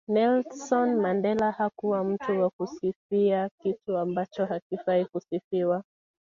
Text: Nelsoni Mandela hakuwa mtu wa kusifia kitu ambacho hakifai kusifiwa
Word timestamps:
Nelsoni 0.07 0.95
Mandela 0.95 1.51
hakuwa 1.51 2.03
mtu 2.03 2.41
wa 2.41 2.49
kusifia 2.49 3.49
kitu 3.61 3.97
ambacho 3.97 4.45
hakifai 4.45 5.05
kusifiwa 5.05 5.83